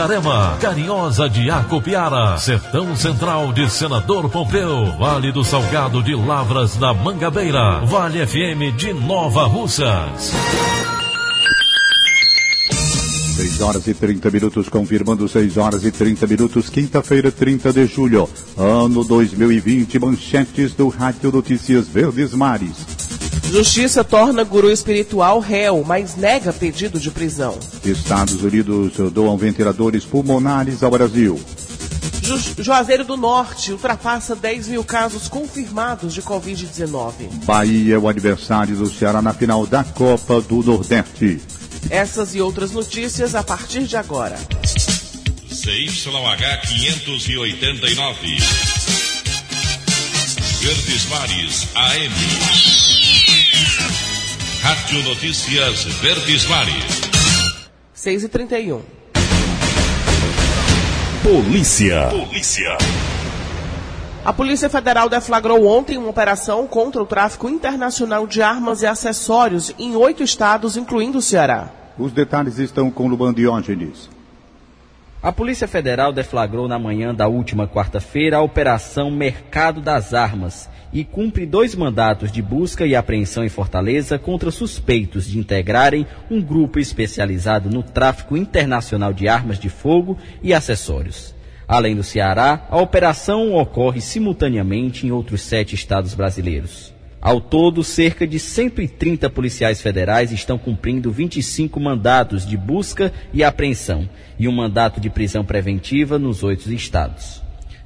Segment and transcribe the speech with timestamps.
[0.00, 6.94] Itarema, Carinhosa de Acopiara, Sertão Central de Senador Pompeu, Vale do Salgado de Lavras da
[6.94, 10.32] Mangabeira, Vale FM de Nova Russas.
[13.36, 18.26] 6 horas e 30 minutos, confirmando 6 horas e 30 minutos, quinta-feira, 30 de julho,
[18.56, 23.09] ano 2020, manchetes do Rádio Notícias Verdes Mares.
[23.50, 27.58] Justiça torna guru espiritual réu, mas nega pedido de prisão.
[27.84, 31.40] Estados Unidos doam ventiladores pulmonares ao Brasil.
[32.22, 37.12] Ju Juazeiro do Norte ultrapassa 10 mil casos confirmados de Covid-19.
[37.44, 41.40] Bahia é o aniversário do Ceará na final da Copa do Nordeste.
[41.90, 44.38] Essas e outras notícias a partir de agora.
[45.50, 48.36] CYH 589.
[50.60, 52.89] Verdes Mares AM.
[54.70, 57.00] Rádio Notícias Verdes Mares.
[57.92, 58.82] 6 e 31
[61.24, 62.06] Polícia.
[62.08, 62.78] Polícia.
[64.24, 69.74] A Polícia Federal deflagrou ontem uma operação contra o tráfico internacional de armas e acessórios
[69.76, 71.68] em oito estados, incluindo o Ceará.
[71.98, 74.08] Os detalhes estão com Luban Diógenes.
[75.20, 81.04] A Polícia Federal deflagrou na manhã da última quarta-feira a Operação Mercado das Armas e
[81.04, 86.78] cumpre dois mandatos de busca e apreensão em Fortaleza contra suspeitos de integrarem um grupo
[86.78, 91.34] especializado no tráfico internacional de armas de fogo e acessórios.
[91.66, 96.92] Além do Ceará, a operação ocorre simultaneamente em outros sete estados brasileiros.
[97.20, 104.08] Ao todo, cerca de 130 policiais federais estão cumprindo 25 mandatos de busca e apreensão
[104.38, 107.39] e um mandato de prisão preventiva nos oito estados.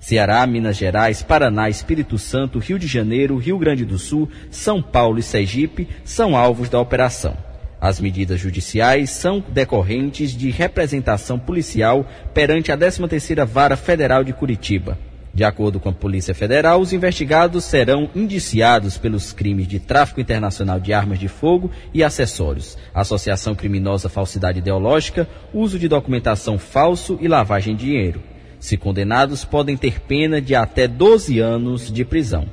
[0.05, 5.19] Ceará, Minas Gerais, Paraná, Espírito Santo, Rio de Janeiro, Rio Grande do Sul, São Paulo
[5.19, 7.35] e Sergipe são alvos da operação.
[7.81, 14.99] As medidas judiciais são decorrentes de representação policial perante a 13ª Vara Federal de Curitiba.
[15.33, 20.79] De acordo com a Polícia Federal, os investigados serão indiciados pelos crimes de tráfico internacional
[20.79, 27.27] de armas de fogo e acessórios, associação criminosa falsidade ideológica, uso de documentação falso e
[27.27, 28.34] lavagem de dinheiro.
[28.65, 32.47] Se condenados, podem ter pena de até 12 anos de prisão.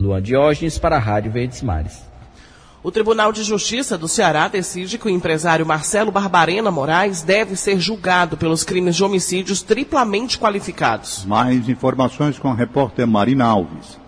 [0.00, 2.02] Luan Diógenes para a Rádio Verdes Mares.
[2.82, 7.78] O Tribunal de Justiça do Ceará decide que o empresário Marcelo Barbarena Moraes deve ser
[7.78, 11.26] julgado pelos crimes de homicídios triplamente qualificados.
[11.26, 13.98] Mais informações com a repórter Marina Alves.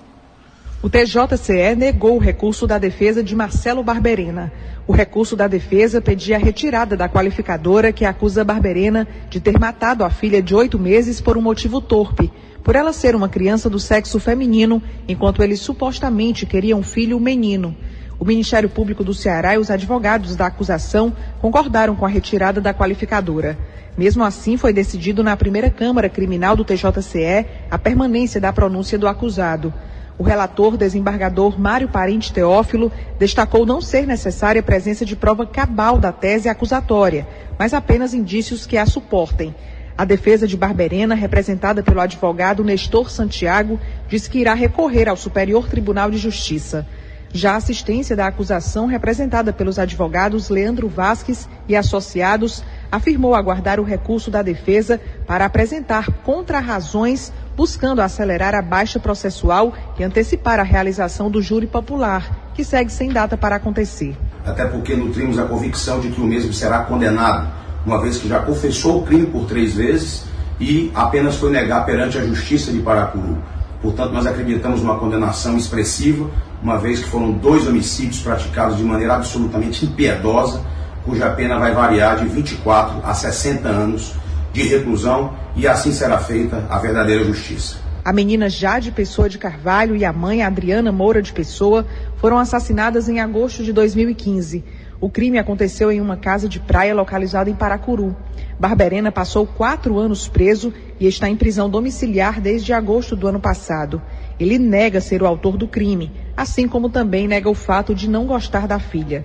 [0.82, 4.50] O TJCE negou o recurso da defesa de Marcelo Barberena.
[4.86, 10.04] O recurso da defesa pedia a retirada da qualificadora que acusa Barberena de ter matado
[10.04, 12.32] a filha de oito meses por um motivo torpe,
[12.64, 17.76] por ela ser uma criança do sexo feminino, enquanto ele supostamente queria um filho menino.
[18.18, 22.72] O Ministério Público do Ceará e os advogados da acusação concordaram com a retirada da
[22.72, 23.58] qualificadora.
[23.98, 29.06] Mesmo assim, foi decidido na primeira Câmara Criminal do TJCE a permanência da pronúncia do
[29.06, 29.74] acusado.
[30.20, 35.98] O relator desembargador Mário Parente Teófilo destacou não ser necessária a presença de prova cabal
[35.98, 37.26] da tese acusatória,
[37.58, 39.54] mas apenas indícios que a suportem.
[39.96, 43.80] A defesa de Barberena, representada pelo advogado Nestor Santiago,
[44.10, 46.86] diz que irá recorrer ao Superior Tribunal de Justiça.
[47.32, 53.84] Já a assistência da acusação, representada pelos advogados Leandro Vasques e associados, afirmou aguardar o
[53.84, 61.30] recurso da defesa para apresentar contra-razões buscando acelerar a baixa processual e antecipar a realização
[61.30, 64.16] do júri popular, que segue sem data para acontecer.
[64.46, 67.52] Até porque nutrimos a convicção de que o mesmo será condenado,
[67.84, 70.24] uma vez que já confessou o crime por três vezes
[70.58, 73.36] e apenas foi negar perante a justiça de Paracuru.
[73.82, 76.30] Portanto, nós acreditamos numa condenação expressiva,
[76.62, 80.62] uma vez que foram dois homicídios praticados de maneira absolutamente impiedosa,
[81.04, 84.14] cuja pena vai variar de 24 a 60 anos
[84.52, 87.76] de reclusão e assim será feita a verdadeira justiça.
[88.02, 91.86] A menina Jade Pessoa de Carvalho e a mãe Adriana Moura de Pessoa
[92.16, 94.64] foram assassinadas em agosto de 2015.
[95.00, 98.16] O crime aconteceu em uma casa de praia localizada em Paracuru.
[98.58, 104.00] Barberena passou quatro anos preso e está em prisão domiciliar desde agosto do ano passado.
[104.38, 108.26] Ele nega ser o autor do crime, assim como também nega o fato de não
[108.26, 109.24] gostar da filha.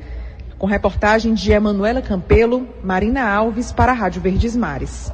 [0.57, 5.11] Com reportagem de Emanuela Campelo, Marina Alves para a Rádio Verdes Mares.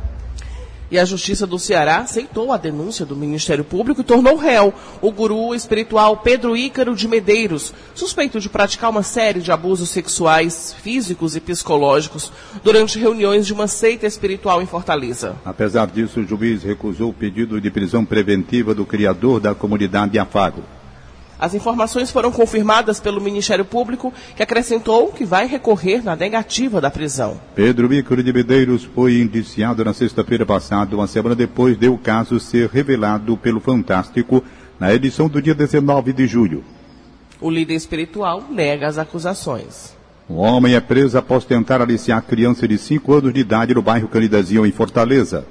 [0.92, 5.10] E a Justiça do Ceará aceitou a denúncia do Ministério Público e tornou réu o
[5.10, 11.34] guru espiritual Pedro Ícaro de Medeiros, suspeito de praticar uma série de abusos sexuais, físicos
[11.34, 12.30] e psicológicos
[12.62, 15.38] durante reuniões de uma seita espiritual em Fortaleza.
[15.46, 20.62] Apesar disso, o juiz recusou o pedido de prisão preventiva do criador da comunidade Afago.
[21.42, 26.92] As informações foram confirmadas pelo Ministério Público, que acrescentou que vai recorrer na negativa da
[26.92, 27.42] prisão.
[27.56, 32.40] Pedro Ícaro de Medeiros foi indiciado na sexta-feira passada, uma semana depois de o caso
[32.40, 34.44] ser revelado pelo Fantástico
[34.80, 36.64] na edição do dia 19 de julho.
[37.42, 39.98] O líder espiritual nega as acusações.
[40.30, 44.08] Um homem é preso após tentar aliciar criança de 5 anos de idade no bairro
[44.08, 45.44] Canidezinho, em Fortaleza.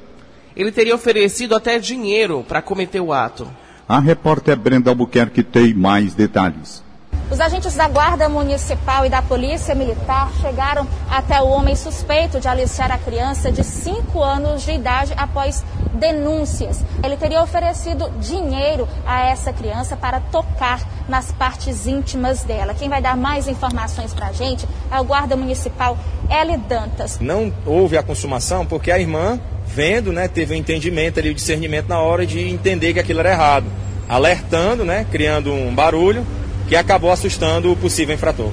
[0.55, 3.49] Ele teria oferecido até dinheiro para cometer o ato.
[3.91, 6.81] A repórter Brenda Albuquerque tem mais detalhes.
[7.29, 12.47] Os agentes da Guarda Municipal e da Polícia Militar chegaram até o homem suspeito de
[12.47, 16.85] aliciar a criança de 5 anos de idade após denúncias.
[17.03, 22.75] Ele teria oferecido dinheiro a essa criança para tocar nas partes íntimas dela.
[22.75, 25.99] Quem vai dar mais informações para a gente é o Guarda Municipal
[26.31, 27.19] Eli Dantas.
[27.19, 31.35] Não houve a consumação porque a irmã vendo, né, teve um entendimento ali, o um
[31.35, 33.67] discernimento na hora de entender que aquilo era errado,
[34.11, 36.27] alertando, né, criando um barulho
[36.67, 38.51] que acabou assustando o possível infrator.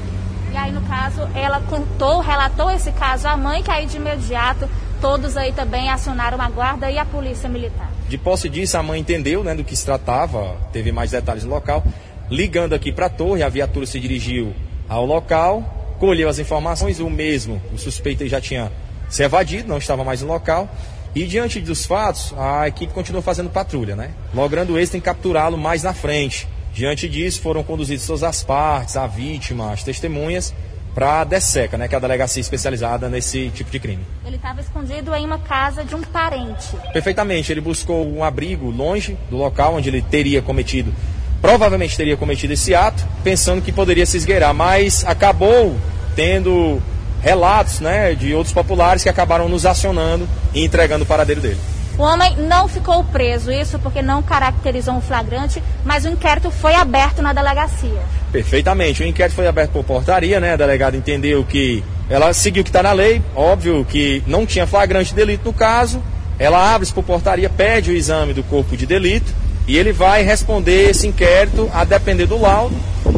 [0.53, 4.69] E aí, no caso, ela contou, relatou esse caso à mãe, que aí de imediato
[5.01, 7.89] todos aí também acionaram a guarda e a polícia militar.
[8.07, 11.49] De posse disso, a mãe entendeu, né, do que se tratava, teve mais detalhes no
[11.49, 11.83] local.
[12.29, 14.53] Ligando aqui para a torre, a viatura se dirigiu
[14.87, 18.71] ao local, colheu as informações, o mesmo, o suspeito já tinha
[19.09, 20.69] se evadido, não estava mais no local.
[21.17, 24.11] E diante dos fatos, a equipe continuou fazendo patrulha, né?
[24.35, 26.47] Logrando êxito em capturá-lo mais na frente.
[26.71, 30.53] Diante disso, foram conduzidos todas as partes, a vítima, as testemunhas,
[30.93, 34.05] para a DESECA, né, que é a delegacia especializada nesse tipo de crime.
[34.27, 36.77] Ele estava escondido em uma casa de um parente.
[36.93, 40.93] Perfeitamente, ele buscou um abrigo longe do local onde ele teria cometido,
[41.41, 45.75] provavelmente teria cometido esse ato, pensando que poderia se esgueirar, mas acabou
[46.15, 46.79] tendo
[47.21, 51.59] relatos né, de outros populares que acabaram nos acionando e entregando o paradeiro dele.
[51.97, 56.75] O homem não ficou preso, isso porque não caracterizou um flagrante, mas o inquérito foi
[56.75, 57.99] aberto na delegacia.
[58.31, 60.53] Perfeitamente, o inquérito foi aberto por portaria, né?
[60.53, 64.67] A delegada entendeu que ela seguiu o que está na lei, óbvio que não tinha
[64.67, 66.01] flagrante delito no caso,
[66.37, 69.33] ela abre-se por portaria, pede o exame do corpo de delito
[69.67, 72.75] e ele vai responder esse inquérito a depender do laudo.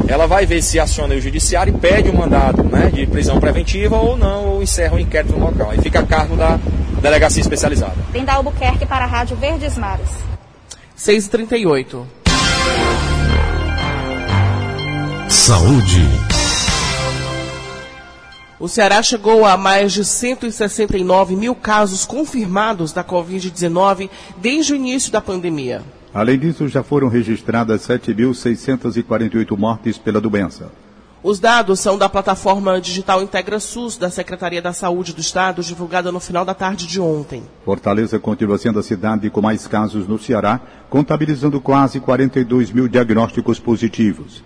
[0.07, 3.39] Ela vai ver se aciona o judiciário e pede o um mandado né, de prisão
[3.39, 5.73] preventiva ou não, ou encerra o inquérito no local.
[5.73, 6.59] E fica a cargo da
[7.01, 7.95] delegacia especializada.
[8.13, 10.09] Linda Albuquerque para a Rádio Verdes Mares.
[10.97, 12.05] 6h38.
[15.29, 16.07] Saúde.
[18.59, 25.11] O Ceará chegou a mais de 169 mil casos confirmados da Covid-19 desde o início
[25.11, 25.81] da pandemia.
[26.13, 30.71] Além disso, já foram registradas 7.648 mortes pela doença.
[31.21, 36.13] Os dados são da plataforma digital Integra SUS da Secretaria da Saúde do Estado, divulgada
[36.13, 37.43] no final da tarde de ontem.
[37.65, 43.59] Fortaleza continua sendo a cidade com mais casos no Ceará, contabilizando quase 42 mil diagnósticos
[43.59, 44.41] positivos.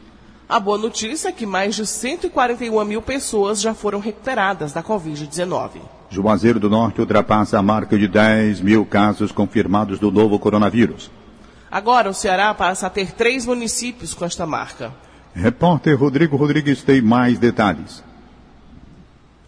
[0.50, 5.70] A boa notícia é que mais de 141 mil pessoas já foram recuperadas da Covid-19.
[6.10, 11.10] Juazeiro do Norte ultrapassa a marca de 10 mil casos confirmados do novo coronavírus.
[11.74, 14.94] Agora, o Ceará passa a ter três municípios com esta marca.
[15.34, 18.04] Repórter Rodrigo Rodrigues tem mais detalhes.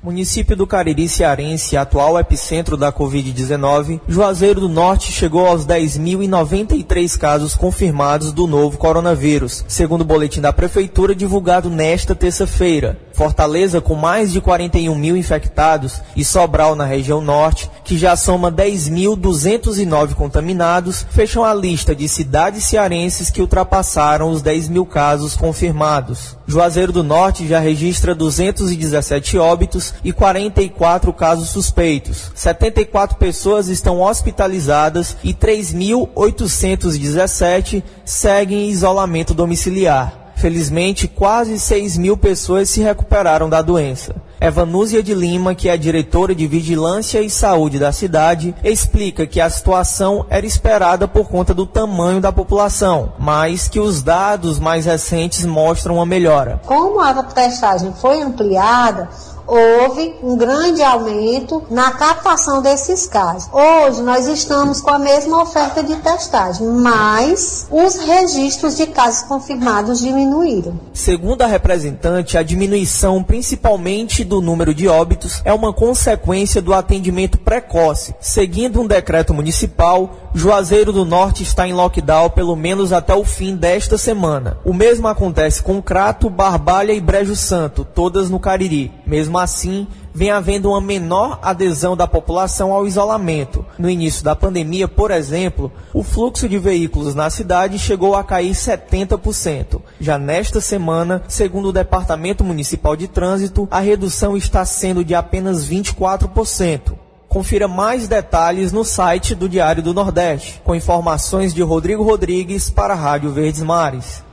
[0.06, 7.56] Município do Cariri Cearense, atual epicentro da Covid-19, Juazeiro do Norte chegou aos 10.093 casos
[7.56, 13.00] confirmados do novo coronavírus, segundo o boletim da Prefeitura divulgado nesta terça-feira.
[13.14, 18.52] Fortaleza, com mais de 41 mil infectados, e Sobral, na região norte, que já soma
[18.52, 26.36] 10.209 contaminados, fecham a lista de cidades cearenses que ultrapassaram os 10 mil casos confirmados.
[26.48, 32.32] Juazeiro do Norte já registra 217 óbitos e 44 casos suspeitos.
[32.34, 40.26] 74 pessoas estão hospitalizadas e 3.817 seguem em isolamento domiciliar.
[40.36, 44.16] Felizmente, quase 6 mil pessoas se recuperaram da doença.
[44.40, 49.50] Evanúzia de Lima, que é diretora de Vigilância e Saúde da cidade, explica que a
[49.50, 55.46] situação era esperada por conta do tamanho da população, mas que os dados mais recentes
[55.46, 56.62] mostram uma melhora.
[56.66, 59.10] Como a testagem foi ampliada,
[59.48, 63.50] houve um grande aumento na captação desses casos.
[63.54, 70.00] Hoje nós estamos com a mesma oferta de testagem, mas os registros de casos confirmados
[70.00, 70.80] diminuíram.
[70.94, 77.38] Segundo a representante, a diminuição principalmente do número de óbitos é uma consequência do atendimento
[77.38, 78.16] precoce.
[78.20, 83.56] Seguindo um decreto municipal, Juazeiro do Norte está em lockdown pelo menos até o fim
[83.56, 84.58] desta semana.
[84.66, 88.92] O mesmo acontece com Crato, Barbalha e Brejo Santo, todas no Cariri.
[89.08, 93.66] Mesmo assim, vem havendo uma menor adesão da população ao isolamento.
[93.80, 98.52] No início da pandemia, por exemplo, o fluxo de veículos na cidade chegou a cair
[98.52, 99.82] 70%.
[100.02, 105.66] Já nesta semana, segundo o Departamento Municipal de Trânsito, a redução está sendo de apenas
[105.66, 107.05] 24%.
[107.36, 112.94] Confira mais detalhes no site do Diário do Nordeste, com informações de Rodrigo Rodrigues para
[112.94, 114.24] a Rádio Verdes Mares.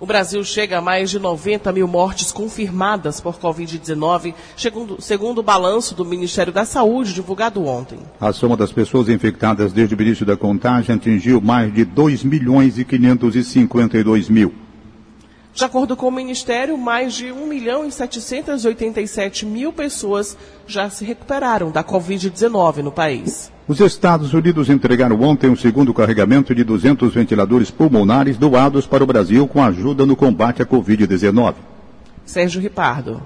[0.00, 5.42] O Brasil chega a mais de 90 mil mortes confirmadas por Covid-19, segundo, segundo o
[5.42, 7.98] balanço do Ministério da Saúde divulgado ontem.
[8.18, 12.78] A soma das pessoas infectadas desde o início da contagem atingiu mais de 2 milhões
[12.78, 14.61] e 552 mil.
[15.54, 21.04] De acordo com o Ministério, mais de 1 milhão e 787 mil pessoas já se
[21.04, 23.52] recuperaram da Covid-19 no país.
[23.68, 29.04] Os Estados Unidos entregaram ontem o um segundo carregamento de 200 ventiladores pulmonares doados para
[29.04, 31.54] o Brasil com ajuda no combate à Covid-19.
[32.24, 33.22] Sérgio Ripardo.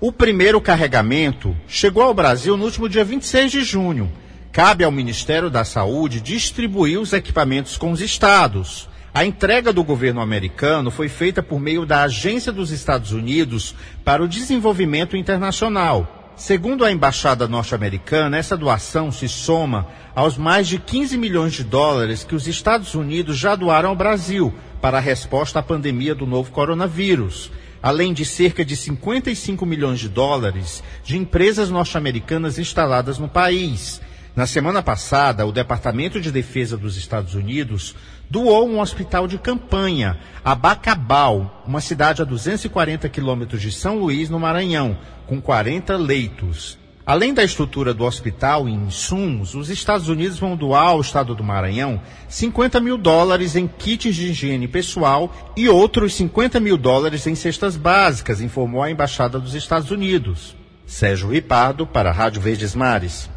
[0.00, 4.08] O primeiro carregamento chegou ao Brasil no último dia 26 de junho.
[4.52, 8.88] Cabe ao Ministério da Saúde distribuir os equipamentos com os estados.
[9.12, 13.74] A entrega do governo americano foi feita por meio da Agência dos Estados Unidos
[14.04, 16.32] para o Desenvolvimento Internacional.
[16.36, 22.22] Segundo a embaixada norte-americana, essa doação se soma aos mais de 15 milhões de dólares
[22.22, 26.52] que os Estados Unidos já doaram ao Brasil para a resposta à pandemia do novo
[26.52, 27.50] coronavírus,
[27.82, 34.00] além de cerca de 55 milhões de dólares de empresas norte-americanas instaladas no país.
[34.38, 37.96] Na semana passada, o Departamento de Defesa dos Estados Unidos
[38.30, 44.30] doou um hospital de campanha a Bacabal, uma cidade a 240 quilômetros de São Luís,
[44.30, 46.78] no Maranhão, com 40 leitos.
[47.04, 51.42] Além da estrutura do hospital e insumos, os Estados Unidos vão doar ao estado do
[51.42, 57.34] Maranhão 50 mil dólares em kits de higiene pessoal e outros 50 mil dólares em
[57.34, 60.54] cestas básicas, informou a Embaixada dos Estados Unidos.
[60.86, 63.28] Sérgio Ripardo, para a Rádio Verdes Mares.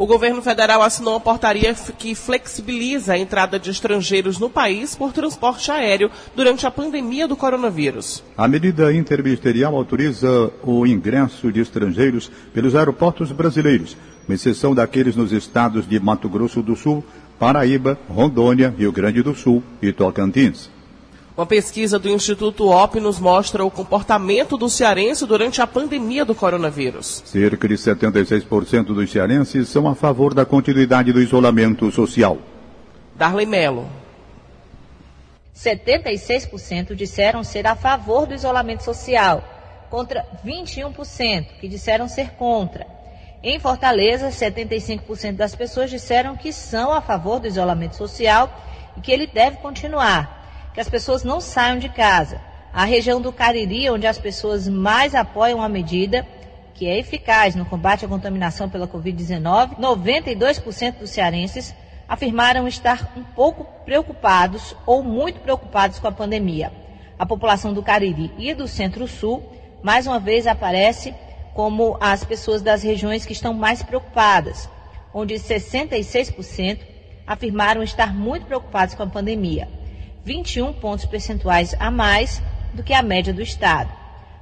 [0.00, 5.12] O governo federal assinou uma portaria que flexibiliza a entrada de estrangeiros no país por
[5.12, 8.24] transporte aéreo durante a pandemia do coronavírus.
[8.34, 13.94] A medida interministerial autoriza o ingresso de estrangeiros pelos aeroportos brasileiros,
[14.26, 17.04] com exceção daqueles nos estados de Mato Grosso do Sul,
[17.38, 20.70] Paraíba, Rondônia, Rio Grande do Sul e Tocantins.
[21.40, 27.22] Uma pesquisa do Instituto Opnos mostra o comportamento do cearense durante a pandemia do coronavírus.
[27.24, 32.36] Cerca de 76% dos cearenses são a favor da continuidade do isolamento social.
[33.16, 33.88] Darley Melo.
[35.56, 39.42] 76% disseram ser a favor do isolamento social,
[39.88, 42.86] contra 21% que disseram ser contra.
[43.42, 48.54] Em Fortaleza, 75% das pessoas disseram que são a favor do isolamento social
[48.94, 50.39] e que ele deve continuar
[50.72, 52.40] que as pessoas não saiam de casa.
[52.72, 56.26] A região do Cariri, onde as pessoas mais apoiam a medida,
[56.74, 61.74] que é eficaz no combate à contaminação pela Covid-19, 92% dos cearenses
[62.08, 66.72] afirmaram estar um pouco preocupados ou muito preocupados com a pandemia.
[67.18, 69.44] A população do Cariri e do Centro-Sul,
[69.82, 71.14] mais uma vez, aparece
[71.54, 74.68] como as pessoas das regiões que estão mais preocupadas,
[75.12, 76.78] onde 66%
[77.26, 79.68] afirmaram estar muito preocupados com a pandemia.
[80.24, 82.42] 21 pontos percentuais a mais
[82.74, 83.90] do que a média do Estado.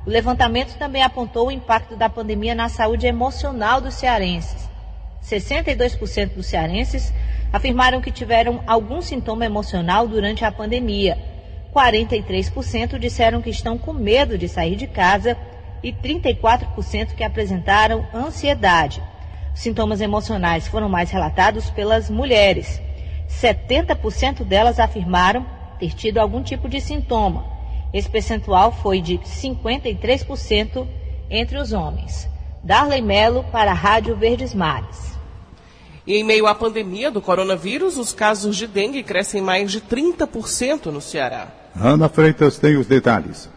[0.06, 4.68] O levantamento também apontou o impacto da pandemia na saúde emocional dos cearenses.
[5.23, 7.12] 62% dos cearenses
[7.52, 11.18] afirmaram que tiveram algum sintoma emocional durante a pandemia.
[11.75, 15.37] 43% disseram que estão com medo de sair de casa
[15.82, 19.02] e 34% que apresentaram ansiedade.
[19.54, 22.80] Os sintomas emocionais foram mais relatados pelas mulheres.
[23.28, 27.44] 70% delas afirmaram ter tido algum tipo de sintoma.
[27.92, 30.87] Esse percentual foi de 53%
[31.30, 32.28] entre os homens.
[32.62, 35.16] Darley Melo para a Rádio Verdes Mares.
[36.06, 40.87] E em meio à pandemia do coronavírus, os casos de dengue crescem mais de 30%
[40.87, 41.49] no Ceará.
[41.76, 43.49] Ana Freitas tem os detalhes.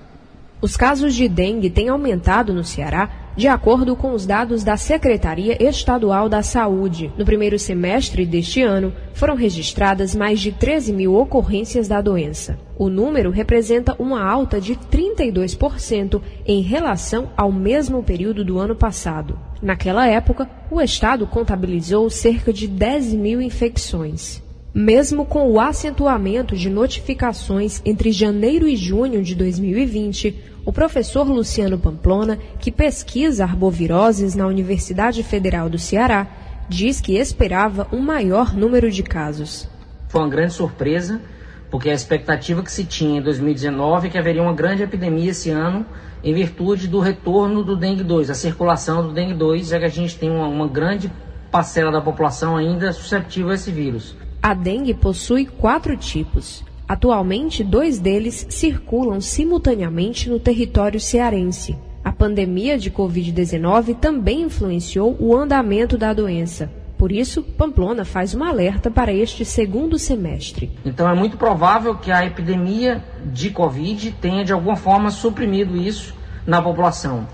[0.62, 5.62] Os casos de dengue têm aumentado no Ceará de acordo com os dados da Secretaria
[5.64, 7.12] Estadual da Saúde.
[7.18, 12.60] No primeiro semestre deste ano, foram registradas mais de 13 mil ocorrências da doença.
[12.78, 19.38] O número representa uma alta de 32% em relação ao mesmo período do ano passado.
[19.62, 24.42] Naquela época, o estado contabilizou cerca de 10 mil infecções.
[24.74, 31.78] Mesmo com o acentuamento de notificações entre janeiro e junho de 2020, o professor Luciano
[31.78, 36.28] Pamplona, que pesquisa arboviroses na Universidade Federal do Ceará,
[36.70, 39.68] diz que esperava um maior número de casos.
[40.08, 41.22] Foi uma grande surpresa,
[41.70, 45.50] porque a expectativa que se tinha em 2019 é que haveria uma grande epidemia esse
[45.50, 45.86] ano
[46.24, 49.90] em virtude do retorno do dengue 2, a circulação do dengue 2, já que a
[49.90, 51.12] gente tem uma, uma grande
[51.52, 54.16] parcela da população ainda susceptível a esse vírus.
[54.42, 56.64] A dengue possui quatro tipos.
[56.92, 61.78] Atualmente, dois deles circulam simultaneamente no território cearense.
[62.04, 66.70] A pandemia de Covid-19 também influenciou o andamento da doença.
[66.98, 70.70] Por isso, Pamplona faz um alerta para este segundo semestre.
[70.84, 76.14] Então é muito provável que a epidemia de Covid tenha de alguma forma suprimido isso
[76.46, 77.26] na população.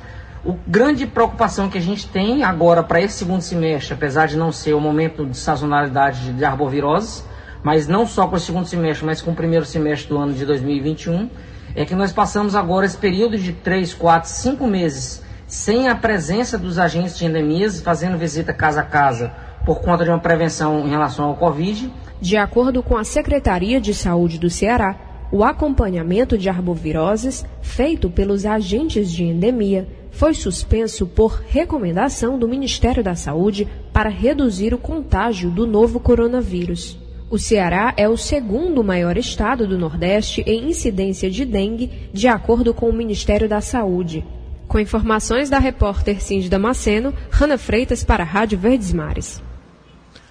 [0.45, 4.51] O grande preocupação que a gente tem agora para esse segundo semestre, apesar de não
[4.51, 7.25] ser o momento de sazonalidade de arboviroses,
[7.63, 10.45] mas não só para o segundo semestre, mas com o primeiro semestre do ano de
[10.45, 11.29] 2021,
[11.75, 16.57] é que nós passamos agora esse período de 3, 4, 5 meses sem a presença
[16.57, 19.31] dos agentes de endemias, fazendo visita casa a casa
[19.65, 21.91] por conta de uma prevenção em relação ao Covid.
[22.19, 24.97] De acordo com a Secretaria de Saúde do Ceará,
[25.31, 33.03] o acompanhamento de arboviroses feito pelos agentes de endemia foi suspenso por recomendação do Ministério
[33.03, 36.97] da Saúde para reduzir o contágio do novo coronavírus.
[37.29, 42.73] O Ceará é o segundo maior estado do Nordeste em incidência de dengue, de acordo
[42.73, 44.23] com o Ministério da Saúde.
[44.65, 49.43] Com informações da repórter Cindy Damasceno, Rana Freitas para a Rádio Verdes Mares.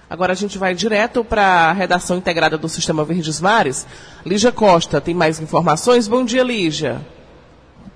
[0.09, 3.85] Agora a gente vai direto para a redação integrada do Sistema Verdes Mares.
[4.25, 6.07] Lígia Costa tem mais informações.
[6.07, 6.99] Bom dia, Lígia.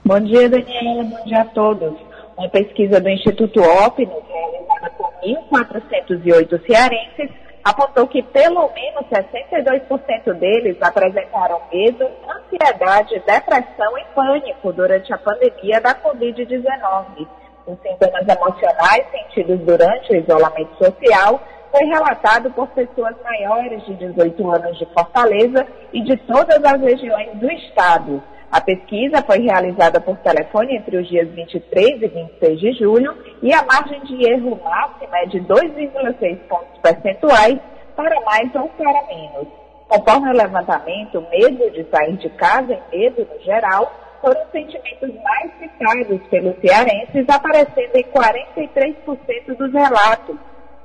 [0.05, 1.05] Bom dia, Daniela.
[1.05, 1.95] Bom dia a todos.
[2.37, 10.77] Uma pesquisa do Instituto Opnos, realizada por 1.408 cearenses, apontou que pelo menos 62% deles
[10.81, 17.27] apresentaram medo, ansiedade, depressão e pânico durante a pandemia da Covid-19.
[17.67, 21.39] Os sintomas emocionais sentidos durante o isolamento social
[21.71, 27.33] foi relatado por pessoas maiores de 18 anos de Fortaleza e de todas as regiões
[27.35, 28.21] do estado.
[28.51, 33.53] A pesquisa foi realizada por telefone entre os dias 23 e 26 de julho e
[33.53, 37.57] a margem de erro máxima é de 2,6 pontos percentuais
[37.95, 39.47] para mais ou para menos.
[39.87, 45.23] Conforme o levantamento, medo de sair de casa e medo no geral foram os sentimentos
[45.23, 50.35] mais citados pelos cearenses, aparecendo em 43% dos relatos.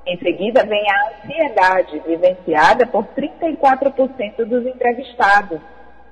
[0.07, 5.61] Em seguida vem a ansiedade, vivenciada por 34% dos entrevistados.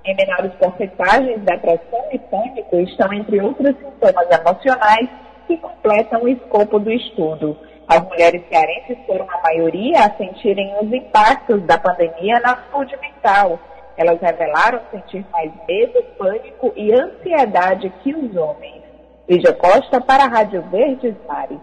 [0.05, 5.09] Em menores porcentagens, depressão e pânico estão entre outros sintomas emocionais
[5.47, 7.57] que completam o escopo do estudo.
[7.89, 13.59] As mulheres cearenses foram a maioria a sentirem os impactos da pandemia na saúde mental.
[13.97, 18.83] Elas revelaram sentir mais medo, pânico e ansiedade que os homens.
[19.27, 21.59] Lígia Costa para a Rádio Verdes Mares.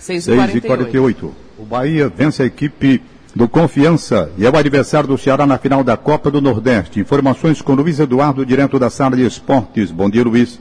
[0.00, 1.32] 6h48.
[1.58, 3.00] O Bahia vence a equipe
[3.34, 7.00] do Confiança e é o adversário do Ceará na final da Copa do Nordeste.
[7.00, 9.90] Informações com Luiz Eduardo, direto da sala de esportes.
[9.90, 10.58] Bom dia, Luiz.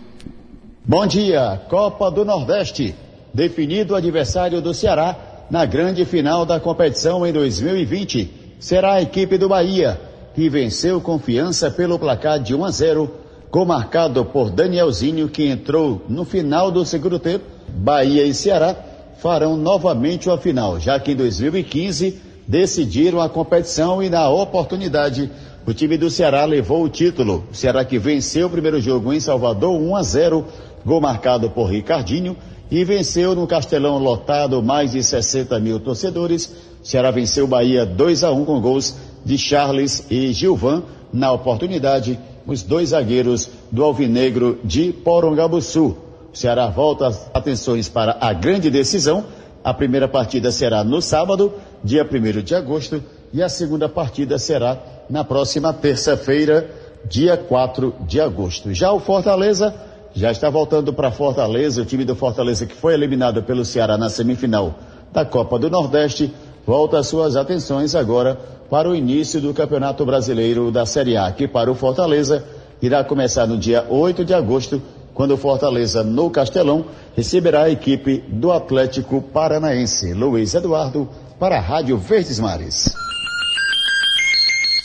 [0.86, 2.96] Bom dia, Copa do Nordeste.
[3.34, 5.16] Definido o adversário do Ceará
[5.50, 8.58] na grande final da competição em 2020.
[8.60, 10.00] Será a equipe do Bahia,
[10.36, 13.12] que venceu Confiança pelo placar de 1 a 0,
[13.50, 17.46] com marcado por Danielzinho, que entrou no final do segundo tempo.
[17.68, 18.76] Bahia e Ceará
[19.18, 25.30] farão novamente uma final, já que em 2015 decidiram a competição e na oportunidade
[25.68, 27.44] o time do Ceará levou o título.
[27.52, 30.46] O Ceará que venceu o primeiro jogo em Salvador 1 a 0,
[30.84, 32.36] gol marcado por Ricardinho
[32.72, 36.52] e venceu no Castelão lotado mais de 60 mil torcedores.
[36.84, 40.82] O Ceará venceu o Bahia 2 a 1 com gols de Charles e Gilvan.
[41.14, 45.96] Na oportunidade, os dois zagueiros do Alvinegro de Porongabuçu.
[46.34, 49.26] O Ceará volta as atenções para a grande decisão.
[49.64, 54.78] A primeira partida será no sábado dia 1 de agosto, e a segunda partida será
[55.10, 56.70] na próxima terça-feira,
[57.06, 58.74] dia 4 de agosto.
[58.74, 59.74] Já o Fortaleza
[60.14, 64.10] já está voltando para Fortaleza, o time do Fortaleza que foi eliminado pelo Ceará na
[64.10, 64.76] semifinal
[65.12, 66.34] da Copa do Nordeste,
[66.66, 68.38] volta suas atenções agora
[68.70, 72.44] para o início do Campeonato Brasileiro da Série A, que para o Fortaleza
[72.82, 74.82] irá começar no dia 8 de agosto
[75.20, 80.14] quando o Fortaleza, no Castelão, receberá a equipe do Atlético Paranaense.
[80.14, 82.96] Luiz Eduardo, para a Rádio Verdes Mares.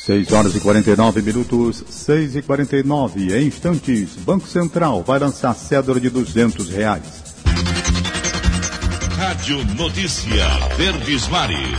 [0.04, 4.16] 6 horas e 49 minutos, 6 e 49 em instantes.
[4.16, 7.22] Banco Central vai lançar cédula de 200 reais.
[9.16, 11.78] Rádio Notícia Verdes Mares.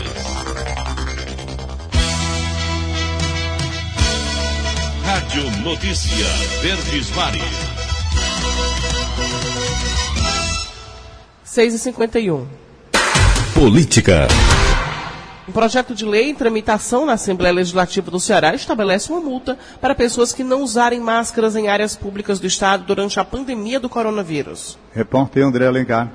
[5.03, 6.25] Rádio Notícia
[6.61, 7.74] Verdes Mares.
[11.55, 12.47] 6 e 51
[13.53, 14.27] Política.
[15.47, 19.95] Um projeto de lei em tramitação na Assembleia Legislativa do Ceará estabelece uma multa para
[19.95, 24.77] pessoas que não usarem máscaras em áreas públicas do Estado durante a pandemia do coronavírus.
[24.91, 26.11] Repórter André Alencar.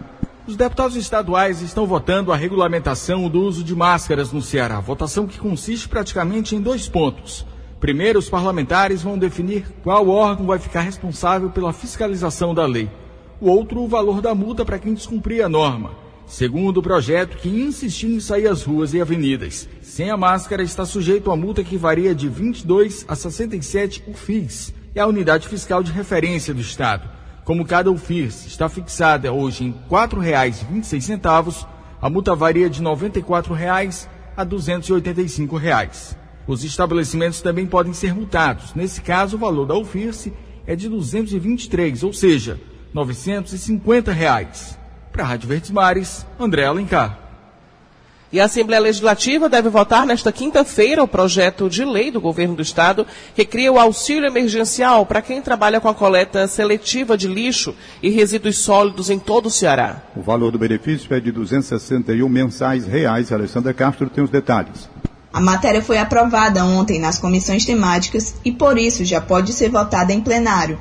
[0.46, 4.79] Os deputados estaduais estão votando a regulamentação do uso de máscaras no Ceará.
[4.79, 7.46] Votação que consiste praticamente em dois pontos.
[7.81, 12.90] Primeiro, os parlamentares vão definir qual órgão vai ficar responsável pela fiscalização da lei.
[13.40, 15.92] O outro, o valor da multa para quem descumprir a norma.
[16.26, 20.85] Segundo o projeto, que insistir em sair às ruas e avenidas sem a máscara está
[20.85, 25.90] sujeito a multa que varia de 22 a 67 UFIs, é a unidade fiscal de
[25.90, 27.09] referência do Estado.
[27.44, 31.66] Como cada UFIS está fixada hoje em R$ 4,26,
[32.00, 36.16] a multa varia de R$ 94,00 a 285 reais.
[36.46, 38.74] Os estabelecimentos também podem ser multados.
[38.74, 40.31] Nesse caso, o valor da UFIRS
[40.66, 42.61] é de 223, ou seja,
[42.92, 44.12] 950.
[44.12, 44.79] Reais.
[45.12, 47.18] Para a Rádio Verdes Mares, André Alencar.
[48.33, 52.62] E a Assembleia Legislativa deve votar nesta quinta-feira o projeto de lei do governo do
[52.62, 57.74] Estado que cria o auxílio emergencial para quem trabalha com a coleta seletiva de lixo
[58.00, 60.00] e resíduos sólidos em todo o Ceará.
[60.14, 63.33] O valor do benefício é de 261 mensais reais.
[63.33, 64.88] Alessandra Castro tem os detalhes.
[65.33, 70.12] A matéria foi aprovada ontem nas comissões temáticas e por isso já pode ser votada
[70.12, 70.79] em plenário.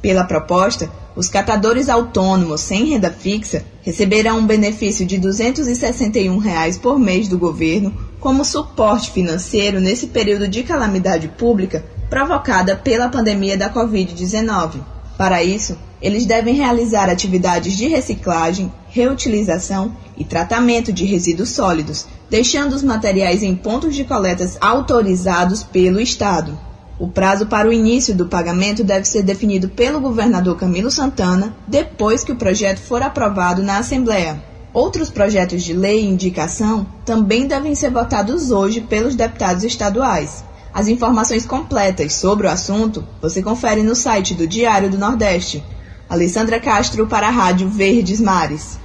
[0.00, 6.98] Pela proposta, os catadores autônomos sem renda fixa receberão um benefício de 261 reais por
[6.98, 13.72] mês do governo como suporte financeiro nesse período de calamidade pública provocada pela pandemia da
[13.72, 14.80] Covid-19.
[15.18, 22.74] Para isso, eles devem realizar atividades de reciclagem, reutilização e tratamento de resíduos sólidos, deixando
[22.74, 26.58] os materiais em pontos de coletas autorizados pelo Estado.
[27.00, 32.22] O prazo para o início do pagamento deve ser definido pelo governador Camilo Santana depois
[32.22, 34.44] que o projeto for aprovado na Assembleia.
[34.70, 40.44] Outros projetos de lei e indicação também devem ser votados hoje pelos deputados estaduais.
[40.74, 45.64] As informações completas sobre o assunto você confere no site do Diário do Nordeste.
[46.06, 48.78] Alessandra Castro para a Rádio Verdes Mares.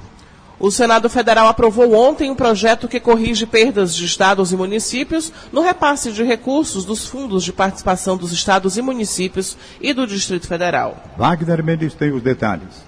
[0.58, 5.60] O Senado Federal aprovou ontem um projeto que corrige perdas de estados e municípios no
[5.60, 10.96] repasse de recursos dos fundos de participação dos estados e municípios e do Distrito Federal.
[11.18, 12.86] Wagner Mendes tem os detalhes.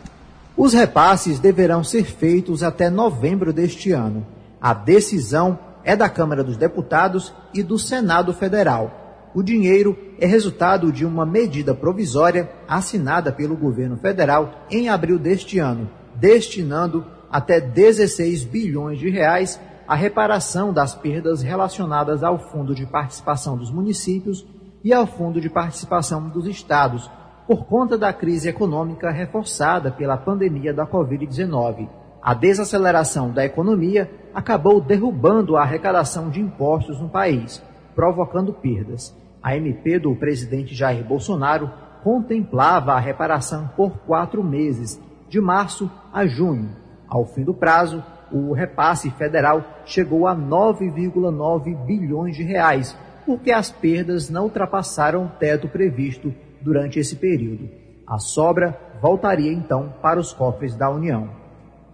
[0.57, 4.27] Os repasses deverão ser feitos até novembro deste ano.
[4.59, 9.31] A decisão é da Câmara dos Deputados e do Senado Federal.
[9.35, 15.59] O dinheiro é resultado de uma medida provisória assinada pelo governo federal em abril deste
[15.59, 22.85] ano, destinando até 16 bilhões de reais a reparação das perdas relacionadas ao Fundo de
[22.85, 24.47] Participação dos Municípios
[24.85, 27.11] e ao Fundo de Participação dos Estados,
[27.47, 31.89] por conta da crise econômica reforçada pela pandemia da Covid-19.
[32.23, 37.63] A desaceleração da economia acabou derrubando a arrecadação de impostos no país,
[37.95, 39.17] provocando perdas.
[39.43, 41.71] A MP do presidente Jair Bolsonaro
[42.03, 46.71] contemplava a reparação por quatro meses, de março a junho,
[47.09, 53.71] ao fim do prazo, o repasse federal chegou a 9,9 bilhões de reais, porque as
[53.71, 57.69] perdas não ultrapassaram o teto previsto durante esse período.
[58.07, 61.31] A sobra voltaria então para os cofres da União.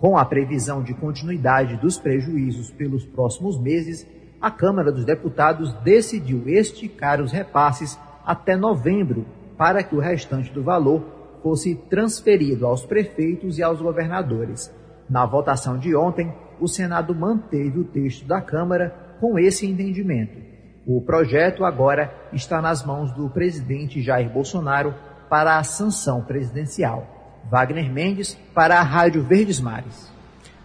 [0.00, 4.06] Com a previsão de continuidade dos prejuízos pelos próximos meses,
[4.40, 9.24] a Câmara dos Deputados decidiu esticar os repasses até novembro,
[9.56, 11.02] para que o restante do valor
[11.42, 14.72] fosse transferido aos prefeitos e aos governadores.
[15.08, 20.38] Na votação de ontem, o Senado manteve o texto da Câmara com esse entendimento.
[20.86, 24.94] O projeto agora está nas mãos do presidente Jair Bolsonaro
[25.28, 27.42] para a sanção presidencial.
[27.50, 30.12] Wagner Mendes para a Rádio Verdes Mares.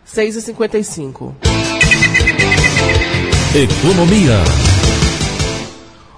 [0.06, 1.36] 6h55.
[3.56, 4.38] Economia.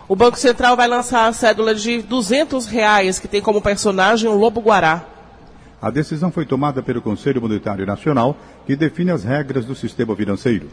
[0.08, 4.36] O Banco Central vai lançar a cédula de 200 reais, que tem como personagem o
[4.36, 5.06] Lobo Guará.
[5.82, 10.68] A decisão foi tomada pelo Conselho Monetário Nacional, que define as regras do sistema financeiro.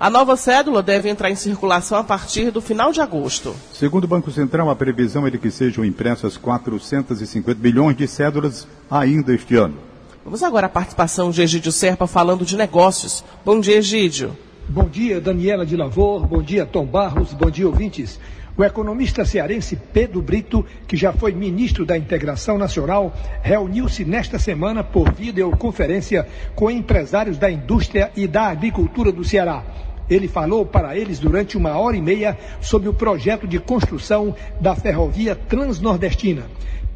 [0.00, 3.54] A nova cédula deve entrar em circulação a partir do final de agosto.
[3.72, 8.66] Segundo o Banco Central, a previsão é de que sejam impressas 450 milhões de cédulas
[8.90, 9.76] ainda este ano.
[10.24, 13.22] Vamos agora à participação de Egídio Serpa falando de negócios.
[13.44, 14.36] Bom dia, Egídio.
[14.68, 16.26] Bom dia, Daniela de Lavor.
[16.26, 17.32] Bom dia, Tom Barros.
[17.32, 18.18] Bom dia, ouvintes.
[18.58, 24.82] O economista cearense Pedro Brito, que já foi ministro da Integração Nacional, reuniu-se nesta semana
[24.82, 29.62] por videoconferência com empresários da indústria e da agricultura do Ceará.
[30.08, 34.74] Ele falou para eles durante uma hora e meia sobre o projeto de construção da
[34.74, 36.44] ferrovia transnordestina.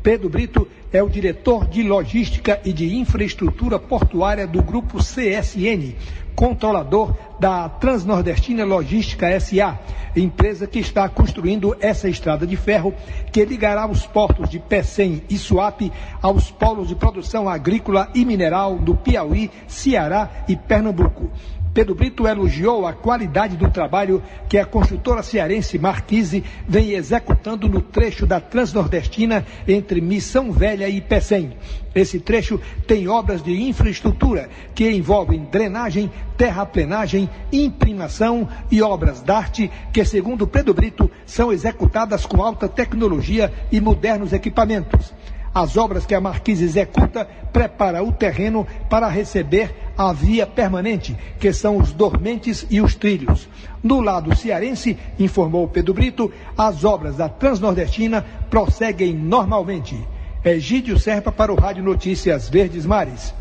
[0.03, 5.95] Pedro Brito é o diretor de logística e de infraestrutura portuária do grupo CSN,
[6.41, 9.79] controlador da Transnordestina Logística SA,
[10.17, 12.95] empresa que está construindo essa estrada de ferro
[13.31, 18.79] que ligará os portos de Pecém e Suape aos polos de produção agrícola e mineral
[18.79, 21.31] do Piauí, Ceará e Pernambuco.
[21.73, 27.81] Pedro Brito elogiou a qualidade do trabalho que a construtora cearense Marquise vem executando no
[27.81, 31.57] trecho da Transnordestina entre Missão Velha e Pecém.
[31.95, 40.05] Esse trecho tem obras de infraestrutura que envolvem drenagem, terraplenagem, imprimação e obras d'arte que,
[40.05, 45.13] segundo Pedro Brito, são executadas com alta tecnologia e modernos equipamentos.
[45.53, 51.53] As obras que a Marquise executa prepara o terreno para receber a via permanente, que
[51.53, 53.49] são os dormentes e os trilhos.
[53.83, 59.99] No lado cearense, informou Pedro Brito, as obras da Transnordestina prosseguem normalmente.
[60.45, 63.35] Egídio Serpa para o Rádio Notícias Verdes Mares.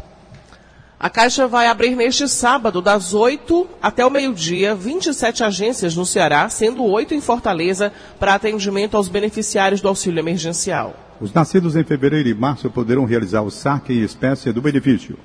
[1.01, 6.49] A Caixa vai abrir neste sábado, das 8 até o meio-dia, 27 agências no Ceará,
[6.49, 10.93] sendo oito em Fortaleza, para atendimento aos beneficiários do auxílio emergencial.
[11.21, 15.17] Os nascidos em fevereiro e março poderão realizar o saque em espécie do benefício.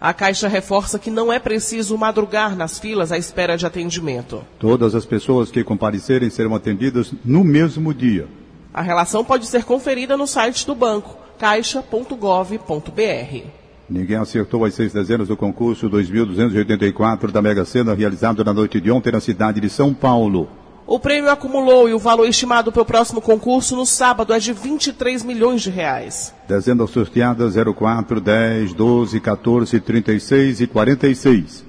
[0.00, 4.44] A Caixa reforça que não é preciso madrugar nas filas à espera de atendimento.
[4.60, 8.28] Todas as pessoas que comparecerem serão atendidas no mesmo dia.
[8.72, 13.57] A relação pode ser conferida no site do banco, caixa.gov.br.
[13.88, 18.90] Ninguém acertou as seis dezenas do concurso 2284 da Mega Sena realizado na noite de
[18.90, 20.46] ontem na cidade de São Paulo.
[20.86, 24.52] O prêmio acumulou e o valor estimado para o próximo concurso no sábado é de
[24.52, 26.34] 23 milhões de reais.
[26.46, 31.64] Dezenas sorteadas 04, 10, 12, 14, 36 e 46.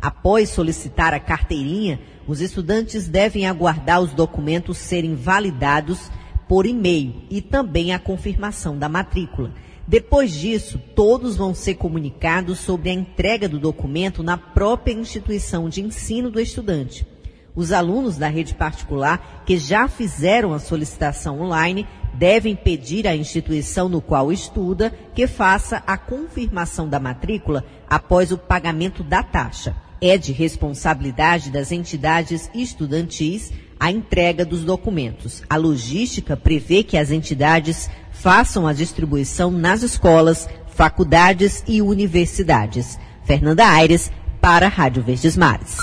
[0.00, 6.10] Após solicitar a carteirinha, os estudantes devem aguardar os documentos serem validados
[6.48, 9.52] por e-mail e também a confirmação da matrícula.
[9.88, 15.80] Depois disso, todos vão ser comunicados sobre a entrega do documento na própria instituição de
[15.80, 17.06] ensino do estudante.
[17.54, 23.88] Os alunos da rede particular que já fizeram a solicitação online devem pedir à instituição
[23.88, 29.76] no qual estuda que faça a confirmação da matrícula após o pagamento da taxa.
[30.00, 35.42] É de responsabilidade das entidades estudantis a entrega dos documentos.
[35.48, 42.98] A logística prevê que as entidades façam a distribuição nas escolas, faculdades e universidades.
[43.24, 44.10] Fernanda Aires,
[44.40, 45.76] para a Rádio Verdes Mares.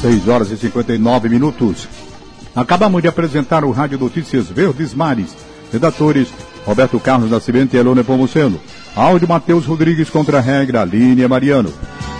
[0.00, 1.86] 6 horas e 59 minutos.
[2.56, 5.36] Acabamos de apresentar o Rádio Notícias Verdes Mares.
[5.72, 6.28] Redatores
[6.64, 8.60] Roberto Carlos Nascimento e Elone Pomuceno.
[8.94, 11.72] Áudio Matheus Rodrigues contra a regra, Línia Mariano.